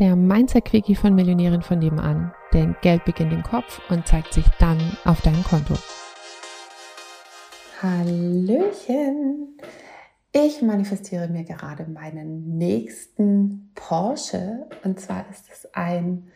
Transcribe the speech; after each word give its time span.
der 0.00 0.16
Mindset-Quickie 0.16 0.96
von 0.96 1.14
Millionären 1.14 1.62
von 1.62 1.78
nebenan. 1.78 2.32
Denn 2.54 2.74
Geld 2.80 3.04
beginnt 3.04 3.32
im 3.32 3.42
Kopf 3.42 3.80
und 3.90 4.08
zeigt 4.08 4.32
sich 4.32 4.46
dann 4.58 4.78
auf 5.04 5.20
deinem 5.20 5.44
Konto. 5.44 5.74
Hallöchen! 7.82 9.58
Ich 10.32 10.62
manifestiere 10.62 11.28
mir 11.28 11.44
gerade 11.44 11.86
meinen 11.88 12.56
nächsten 12.56 13.72
Porsche. 13.74 14.66
Und 14.84 14.98
zwar 15.00 15.26
ist 15.30 15.44
es 15.52 15.68
ein 15.74 16.28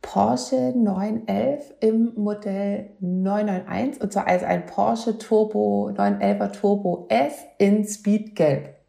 Porsche 0.00 0.72
911 0.76 1.74
im 1.80 2.12
Modell 2.16 2.90
991. 3.00 4.02
Und 4.02 4.12
zwar 4.12 4.26
als 4.26 4.42
ein 4.42 4.66
Porsche 4.66 5.16
Turbo 5.18 5.90
911er 5.94 6.52
Turbo 6.52 7.06
S 7.08 7.34
in 7.58 7.84
Speedgelb. 7.84 8.81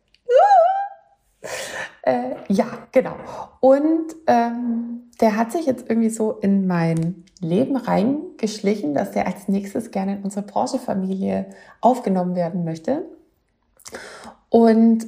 Äh, 2.04 2.36
ja, 2.50 2.66
genau. 2.92 3.16
Und 3.62 4.16
ähm, 4.28 5.10
der 5.22 5.38
hat 5.38 5.52
sich 5.52 5.66
jetzt 5.66 5.90
irgendwie 5.90 6.10
so 6.10 6.34
in 6.34 6.68
mein 6.68 7.24
Leben 7.40 7.78
reingeschlichen, 7.78 8.94
dass 8.94 9.12
der 9.12 9.26
als 9.26 9.48
nächstes 9.48 9.92
gerne 9.92 10.18
in 10.18 10.24
unsere 10.24 10.46
Porsche-Familie 10.46 11.48
aufgenommen 11.80 12.36
werden 12.36 12.66
möchte. 12.66 13.06
Und 14.50 15.06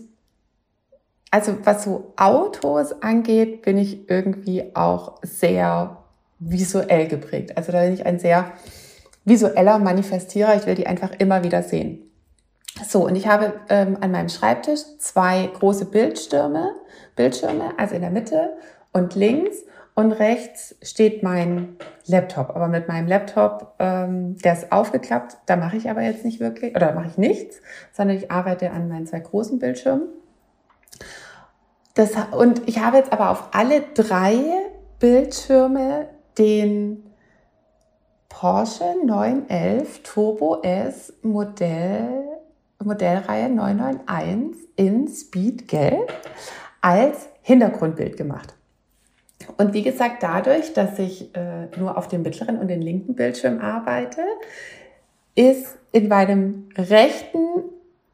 also 1.31 1.57
was 1.65 1.83
so 1.83 2.13
Autos 2.15 3.01
angeht, 3.01 3.61
bin 3.61 3.77
ich 3.77 4.09
irgendwie 4.09 4.73
auch 4.73 5.19
sehr 5.21 5.97
visuell 6.39 7.09
geprägt. 7.09 7.57
Also 7.57 7.73
da 7.73 7.81
bin 7.81 7.93
ich 7.93 8.05
ein 8.05 8.19
sehr 8.19 8.53
visueller 9.25 9.79
Manifestierer. 9.79 10.55
Ich 10.55 10.65
will 10.65 10.75
die 10.75 10.87
einfach 10.87 11.11
immer 11.19 11.43
wieder 11.43 11.61
sehen. 11.61 12.09
So, 12.83 13.05
und 13.05 13.15
ich 13.15 13.27
habe 13.27 13.53
ähm, 13.69 13.97
an 14.01 14.11
meinem 14.11 14.29
Schreibtisch 14.29 14.81
zwei 14.99 15.47
große 15.47 15.85
Bildschirme, 15.85 16.75
Bildschirme, 17.15 17.73
also 17.77 17.95
in 17.95 18.01
der 18.01 18.11
Mitte 18.11 18.57
und 18.91 19.15
links 19.15 19.57
und 19.93 20.11
rechts 20.11 20.75
steht 20.81 21.23
mein 21.23 21.77
Laptop. 22.05 22.49
Aber 22.49 22.67
mit 22.67 22.89
meinem 22.89 23.07
Laptop, 23.07 23.75
ähm, 23.79 24.37
der 24.39 24.53
ist 24.53 24.71
aufgeklappt, 24.73 25.37
da 25.45 25.55
mache 25.55 25.77
ich 25.77 25.89
aber 25.89 26.01
jetzt 26.01 26.25
nicht 26.25 26.41
wirklich, 26.41 26.75
oder 26.75 26.91
mache 26.93 27.07
ich 27.07 27.17
nichts, 27.17 27.61
sondern 27.93 28.17
ich 28.17 28.29
arbeite 28.29 28.71
an 28.71 28.89
meinen 28.89 29.07
zwei 29.07 29.21
großen 29.21 29.57
Bildschirmen. 29.57 30.09
Das, 31.93 32.11
und 32.37 32.67
ich 32.67 32.79
habe 32.79 32.97
jetzt 32.97 33.13
aber 33.13 33.29
auf 33.29 33.49
alle 33.53 33.81
drei 33.93 34.35
Bildschirme 34.99 36.09
den 36.37 37.09
Porsche 38.27 38.95
911 39.05 40.03
Turbo 40.03 40.61
S 40.61 41.13
Modell 41.21 42.35
Modellreihe 42.83 43.49
991 43.49 44.67
in 44.75 45.07
Speed 45.07 45.67
Gelb 45.67 46.13
als 46.81 47.29
Hintergrundbild 47.41 48.17
gemacht. 48.17 48.53
Und 49.57 49.73
wie 49.73 49.83
gesagt, 49.83 50.23
dadurch, 50.23 50.73
dass 50.73 50.97
ich 50.99 51.35
äh, 51.35 51.67
nur 51.77 51.97
auf 51.97 52.07
dem 52.07 52.21
mittleren 52.21 52.57
und 52.57 52.67
den 52.67 52.81
linken 52.81 53.15
Bildschirm 53.15 53.59
arbeite, 53.59 54.21
ist 55.35 55.77
in 55.91 56.07
meinem 56.07 56.69
rechten 56.77 57.63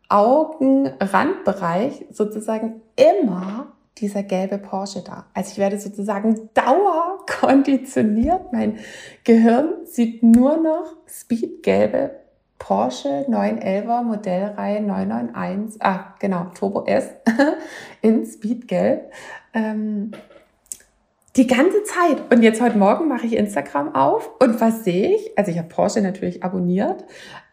Augenrandbereich 0.09 2.05
sozusagen 2.11 2.81
immer 2.95 3.71
dieser 3.97 4.23
gelbe 4.23 4.57
Porsche 4.57 5.03
da. 5.05 5.25
Also 5.33 5.51
ich 5.51 5.57
werde 5.57 5.79
sozusagen 5.79 6.49
dauerkonditioniert. 6.53 8.51
Mein 8.51 8.79
Gehirn 9.23 9.85
sieht 9.85 10.23
nur 10.23 10.57
noch 10.57 10.95
speedgelbe 11.07 12.20
Porsche 12.61 13.25
911er 13.27 14.03
Modellreihe 14.03 14.81
991, 14.81 15.81
ah 15.81 16.13
genau, 16.19 16.45
Turbo 16.53 16.85
S 16.85 17.09
in 18.03 18.23
Speedgelb. 18.23 19.11
Ähm, 19.55 20.11
die 21.35 21.47
ganze 21.47 21.83
Zeit. 21.83 22.31
Und 22.31 22.43
jetzt 22.43 22.61
heute 22.61 22.77
Morgen 22.77 23.07
mache 23.07 23.25
ich 23.25 23.35
Instagram 23.35 23.95
auf 23.95 24.29
und 24.39 24.61
was 24.61 24.83
sehe 24.83 25.15
ich? 25.15 25.35
Also 25.35 25.49
ich 25.49 25.57
habe 25.57 25.69
Porsche 25.69 26.01
natürlich 26.01 26.43
abonniert. 26.43 27.03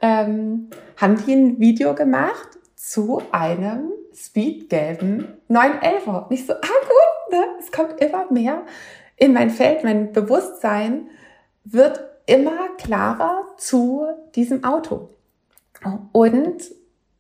Ähm, 0.03 0.69
haben 0.99 1.17
die 1.25 1.33
ein 1.33 1.59
Video 1.59 1.95
gemacht 1.95 2.59
zu 2.75 3.23
einem 3.33 3.91
speedgelben 4.15 5.39
911er. 5.49 6.29
Nicht 6.29 6.47
so, 6.47 6.53
ah 6.53 6.59
gut, 6.61 7.33
ne? 7.33 7.45
es 7.59 7.73
kommt 7.73 7.99
immer 7.99 8.31
mehr 8.31 8.63
in 9.17 9.33
mein 9.33 9.49
Feld, 9.49 9.85
mein 9.85 10.13
Bewusstsein 10.13 11.09
wird 11.65 11.99
immer 12.29 12.69
klarer 12.77 13.45
zu 13.57 14.07
diesem 14.35 14.63
Auto. 14.63 15.09
Und 16.13 16.63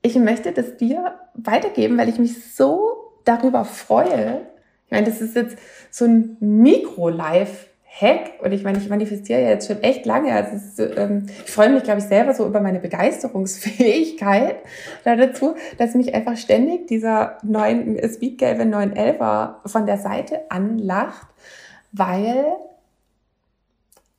ich 0.02 0.16
möchte 0.16 0.52
das 0.52 0.76
dir 0.76 1.14
weitergeben, 1.34 1.98
weil 1.98 2.08
ich 2.08 2.18
mich 2.18 2.54
so 2.54 3.12
darüber 3.24 3.64
freue. 3.64 4.42
Ich 4.86 4.92
meine, 4.92 5.06
das 5.06 5.20
ist 5.20 5.34
jetzt 5.34 5.56
so 5.90 6.04
ein 6.04 6.36
Mikro-Live-Hack 6.40 8.42
und 8.42 8.52
ich 8.52 8.64
meine, 8.64 8.78
ich 8.78 8.88
manifestiere 8.88 9.42
ja 9.42 9.48
jetzt 9.50 9.66
schon 9.66 9.82
echt 9.82 10.06
lange. 10.06 10.32
Also 10.32 10.56
ist, 10.56 10.98
ähm, 10.98 11.26
ich 11.44 11.50
freue 11.50 11.70
mich, 11.70 11.84
glaube 11.84 12.00
ich, 12.00 12.06
selber 12.06 12.34
so 12.34 12.46
über 12.46 12.60
meine 12.60 12.78
Begeisterungsfähigkeit 12.78 14.56
da 15.04 15.16
dazu, 15.16 15.54
dass 15.78 15.94
mich 15.94 16.14
einfach 16.14 16.36
ständig 16.36 16.86
dieser 16.86 17.38
neuen 17.42 17.98
Speedgelbe 18.08 18.64
911er 18.64 19.66
von 19.66 19.86
der 19.86 19.98
Seite 19.98 20.50
anlacht, 20.50 21.28
weil 21.92 22.46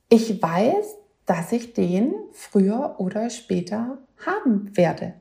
ich 0.09 0.41
weiß, 0.41 0.97
dass 1.25 1.51
ich 1.51 1.73
den 1.73 2.15
früher 2.33 2.95
oder 2.97 3.29
später 3.29 3.99
haben 4.25 4.75
werde. 4.75 5.13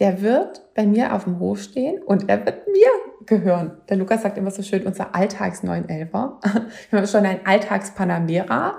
Der 0.00 0.22
wird 0.22 0.62
bei 0.74 0.86
mir 0.86 1.14
auf 1.14 1.24
dem 1.24 1.38
Hof 1.38 1.60
stehen 1.60 2.02
und 2.02 2.28
er 2.28 2.44
wird 2.44 2.66
mir 2.66 2.88
gehören. 3.26 3.72
Der 3.88 3.98
Lukas 3.98 4.22
sagt 4.22 4.38
immer 4.38 4.50
so 4.50 4.62
schön, 4.62 4.86
unser 4.86 5.14
alltags 5.14 5.62
911 5.62 6.12
Wir 6.90 6.98
haben 6.98 7.06
schon 7.06 7.26
ein 7.26 7.46
Alltags-Panamera. 7.46 8.78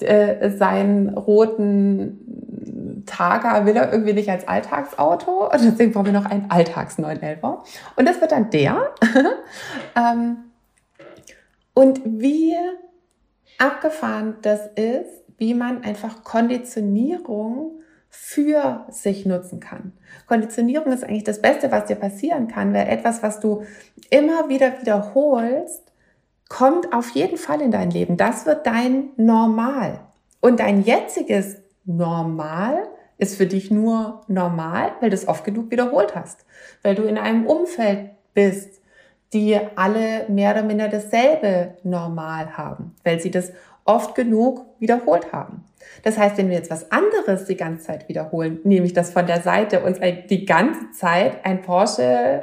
Äh, 0.00 0.50
seinen 0.50 1.10
roten 1.10 3.02
Targa 3.04 3.66
will 3.66 3.76
er 3.76 3.92
irgendwie 3.92 4.12
nicht 4.12 4.30
als 4.30 4.46
Alltagsauto. 4.46 5.50
Und 5.50 5.60
deswegen 5.64 5.92
brauchen 5.92 6.06
wir 6.06 6.12
noch 6.12 6.26
einen 6.26 6.50
alltags 6.50 6.98
911 6.98 7.42
Und 7.96 8.08
das 8.08 8.20
wird 8.20 8.32
dann 8.32 8.50
der. 8.50 8.94
ähm, 9.96 10.36
und 11.74 12.00
wie 12.04 12.54
abgefahren 13.60 14.36
das 14.42 14.66
ist, 14.74 15.22
wie 15.38 15.54
man 15.54 15.84
einfach 15.84 16.24
Konditionierung 16.24 17.80
für 18.08 18.86
sich 18.90 19.24
nutzen 19.24 19.60
kann. 19.60 19.92
Konditionierung 20.26 20.92
ist 20.92 21.04
eigentlich 21.04 21.24
das 21.24 21.40
Beste, 21.40 21.70
was 21.70 21.86
dir 21.86 21.94
passieren 21.94 22.48
kann, 22.48 22.74
weil 22.74 22.88
etwas, 22.88 23.22
was 23.22 23.40
du 23.40 23.62
immer 24.10 24.48
wieder 24.48 24.80
wiederholst, 24.80 25.92
kommt 26.48 26.92
auf 26.92 27.10
jeden 27.10 27.38
Fall 27.38 27.60
in 27.60 27.70
dein 27.70 27.90
Leben. 27.90 28.16
Das 28.16 28.44
wird 28.44 28.66
dein 28.66 29.10
Normal. 29.16 30.00
Und 30.40 30.60
dein 30.60 30.82
jetziges 30.82 31.58
Normal 31.84 32.88
ist 33.18 33.36
für 33.36 33.46
dich 33.46 33.70
nur 33.70 34.22
normal, 34.28 34.92
weil 35.00 35.10
du 35.10 35.14
es 35.14 35.28
oft 35.28 35.44
genug 35.44 35.70
wiederholt 35.70 36.14
hast, 36.14 36.44
weil 36.82 36.94
du 36.94 37.02
in 37.04 37.18
einem 37.18 37.46
Umfeld 37.46 38.10
bist, 38.34 38.79
die 39.32 39.58
alle 39.76 40.28
mehr 40.28 40.52
oder 40.52 40.62
minder 40.62 40.88
dasselbe 40.88 41.74
Normal 41.82 42.56
haben, 42.56 42.94
weil 43.04 43.20
sie 43.20 43.30
das 43.30 43.52
oft 43.84 44.14
genug 44.14 44.64
wiederholt 44.78 45.32
haben. 45.32 45.64
Das 46.02 46.18
heißt, 46.18 46.36
wenn 46.38 46.48
wir 46.48 46.56
jetzt 46.56 46.70
was 46.70 46.90
anderes 46.90 47.44
die 47.46 47.56
ganze 47.56 47.86
Zeit 47.86 48.08
wiederholen, 48.08 48.60
nämlich 48.64 48.92
das 48.92 49.10
von 49.10 49.26
der 49.26 49.40
Seite 49.40 49.80
uns 49.80 49.98
die 50.28 50.44
ganze 50.44 50.90
Zeit 50.92 51.44
ein 51.44 51.62
Porsche 51.62 52.42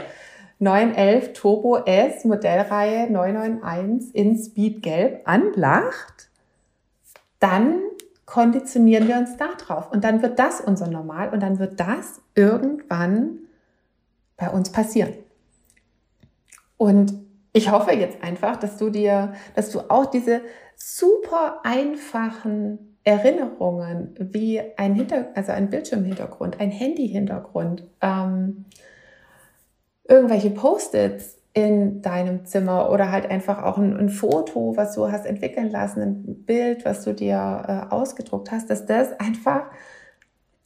911 0.59 1.33
Turbo 1.33 1.77
S 1.85 2.25
Modellreihe 2.25 3.11
991 3.11 4.15
in 4.15 4.37
Speed 4.37 4.81
Gelb 4.81 5.21
anlacht, 5.25 6.29
dann 7.39 7.79
konditionieren 8.25 9.07
wir 9.07 9.17
uns 9.17 9.37
da 9.37 9.49
drauf 9.57 9.91
und 9.91 10.03
dann 10.03 10.21
wird 10.21 10.39
das 10.39 10.59
unser 10.59 10.87
Normal 10.87 11.29
und 11.29 11.41
dann 11.41 11.59
wird 11.59 11.79
das 11.79 12.19
irgendwann 12.35 13.39
bei 14.35 14.49
uns 14.49 14.71
passieren. 14.71 15.13
Und 16.77 17.13
ich 17.53 17.71
hoffe 17.71 17.91
jetzt 17.93 18.23
einfach, 18.23 18.57
dass 18.57 18.77
du 18.77 18.89
dir, 18.89 19.33
dass 19.55 19.71
du 19.71 19.81
auch 19.89 20.05
diese 20.05 20.41
super 20.75 21.61
einfachen 21.63 22.97
Erinnerungen 23.03 24.15
wie 24.19 24.61
ein 24.77 24.93
Hinter, 24.93 25.29
also 25.33 25.51
ein 25.51 25.69
Bildschirmhintergrund, 25.69 26.59
ein 26.59 26.71
Handyhintergrund, 26.71 27.83
ähm, 28.01 28.65
irgendwelche 30.07 30.51
Post-its 30.51 31.37
in 31.53 32.01
deinem 32.01 32.45
Zimmer 32.45 32.91
oder 32.91 33.11
halt 33.11 33.31
einfach 33.31 33.63
auch 33.63 33.77
ein, 33.77 33.97
ein, 33.97 34.09
Foto, 34.09 34.73
was 34.75 34.93
du 34.93 35.11
hast 35.11 35.25
entwickeln 35.25 35.71
lassen, 35.71 36.01
ein 36.01 36.43
Bild, 36.45 36.85
was 36.85 37.03
du 37.03 37.13
dir 37.13 37.63
äh, 37.89 37.93
ausgedruckt 37.93 38.51
hast, 38.51 38.69
dass 38.69 38.85
das 38.85 39.19
einfach 39.19 39.71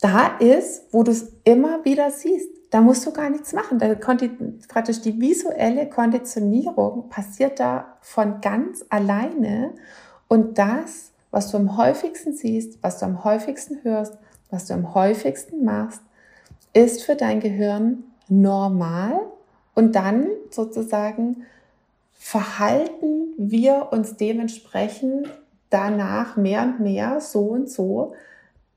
da 0.02 0.36
ist, 0.40 0.92
wo 0.92 1.04
du 1.04 1.12
es 1.12 1.31
immer 1.46 1.86
wieder 1.86 2.12
siehst. 2.12 2.50
Da 2.71 2.79
musst 2.79 3.06
du 3.06 3.12
gar 3.12 3.29
nichts 3.29 3.53
machen. 3.53 3.79
Da 3.79 3.94
praktisch 3.94 5.01
die 5.01 5.19
visuelle 5.19 5.88
Konditionierung 5.89 7.09
passiert 7.09 7.59
da 7.59 7.97
von 8.01 8.41
ganz 8.41 8.83
alleine. 8.89 9.73
Und 10.29 10.57
das, 10.57 11.12
was 11.31 11.51
du 11.51 11.57
am 11.57 11.77
häufigsten 11.77 12.33
siehst, 12.33 12.81
was 12.81 13.00
du 13.00 13.06
am 13.06 13.23
häufigsten 13.25 13.83
hörst, 13.83 14.18
was 14.50 14.65
du 14.65 14.73
am 14.73 14.95
häufigsten 14.95 15.65
machst, 15.65 16.01
ist 16.73 17.03
für 17.03 17.15
dein 17.15 17.41
Gehirn 17.41 18.06
normal 18.29 19.19
und 19.75 19.95
dann 19.95 20.27
sozusagen 20.50 21.45
verhalten 22.13 23.33
wir 23.38 23.89
uns 23.91 24.15
dementsprechend 24.15 25.27
danach 25.69 26.38
mehr 26.38 26.62
und 26.63 26.79
mehr 26.79 27.19
so 27.19 27.47
und 27.47 27.69
so, 27.69 28.13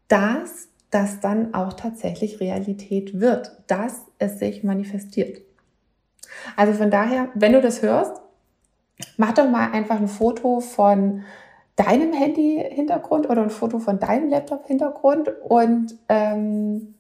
dass 0.09 0.69
das 0.95 1.21
dann 1.21 1.55
auch 1.55 1.73
tatsächlich 1.73 2.41
Realität 2.41 3.21
wird, 3.21 3.53
dass 3.67 4.03
es 4.19 4.39
sich 4.39 4.63
manifestiert. 4.63 5.43
Also 6.57 6.73
von 6.75 6.91
daher, 6.91 7.29
wenn 7.35 7.53
du 7.53 7.61
das 7.61 7.83
hörst, 7.83 8.21
mach 9.17 9.33
doch 9.33 9.49
mal 9.49 9.73
einfach 9.73 9.97
ein 9.97 10.09
Foto 10.09 10.61
von 10.61 11.23
deinem 11.77 12.13
Handy-Hintergrund 12.13 13.29
oder 13.29 13.43
ein 13.43 13.51
Foto 13.51 13.81
von 13.81 13.99
deinem 13.99 14.31
Laptop-Hintergrund 14.31 15.33
und 15.43 15.97
ähm, 16.09 16.95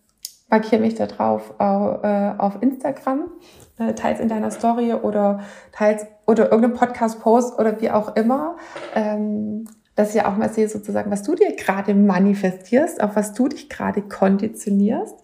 markiere 0.48 0.80
mich 0.80 0.96
da 0.96 1.06
drauf 1.06 1.54
auf, 1.58 2.02
äh, 2.02 2.32
auf 2.36 2.60
Instagram, 2.60 3.30
äh, 3.78 3.94
teils 3.94 4.18
in 4.18 4.28
deiner 4.28 4.50
Story 4.50 4.92
oder 4.92 5.40
teils 5.72 6.06
oder 6.26 6.50
irgendeinem 6.50 6.74
Podcast-Post 6.74 7.58
oder 7.58 7.80
wie 7.80 7.90
auch 7.90 8.16
immer, 8.16 8.56
ähm, 8.94 9.66
dass 9.94 10.14
ich 10.14 10.22
auch 10.22 10.36
mal 10.36 10.50
sehe 10.50 10.68
sozusagen, 10.68 11.10
was 11.10 11.22
du 11.22 11.34
dir 11.34 11.54
gerade 11.54 11.94
manifestierst, 11.94 13.02
auf 13.02 13.16
was 13.16 13.32
du 13.34 13.48
dich 13.48 13.68
gerade 13.68 14.02
konditionierst, 14.02 15.14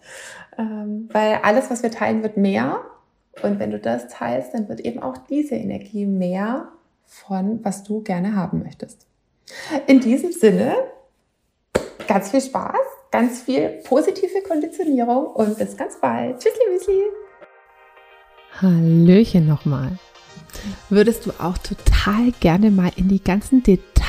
ähm, 0.57 1.09
weil 1.11 1.39
alles, 1.43 1.69
was 1.69 1.83
wir 1.83 1.91
teilen, 1.91 2.23
wird 2.23 2.37
mehr 2.37 2.79
und 3.41 3.59
wenn 3.59 3.71
du 3.71 3.79
das 3.79 4.07
teilst, 4.07 4.53
dann 4.53 4.69
wird 4.69 4.81
eben 4.81 5.01
auch 5.01 5.17
diese 5.29 5.55
Energie 5.55 6.05
mehr 6.05 6.69
von, 7.05 7.63
was 7.63 7.83
du 7.83 8.01
gerne 8.01 8.35
haben 8.35 8.63
möchtest. 8.63 9.07
In 9.87 9.99
diesem 9.99 10.31
Sinne, 10.31 10.75
ganz 12.07 12.31
viel 12.31 12.41
Spaß, 12.41 12.77
ganz 13.11 13.41
viel 13.41 13.81
positive 13.83 14.41
Konditionierung 14.47 15.27
und 15.27 15.57
bis 15.57 15.75
ganz 15.75 15.99
bald. 15.99 16.39
Tschüssli, 16.39 16.61
Müsli. 16.71 17.01
Hallöchen 18.61 19.47
nochmal. 19.47 19.97
Würdest 20.89 21.25
du 21.25 21.31
auch 21.39 21.57
total 21.57 22.31
gerne 22.39 22.71
mal 22.71 22.91
in 22.95 23.07
die 23.07 23.23
ganzen 23.23 23.63
Details 23.63 23.90